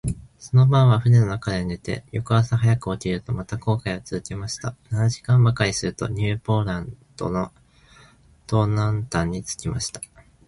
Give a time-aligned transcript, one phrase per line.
[0.39, 4.75] その晩は舟の中で寝て、翌朝早く起きると、また航海をつづけました。
[4.89, 7.51] 七時間ばかりすると、ニューポランドの
[8.49, 10.01] 東南端に着きました。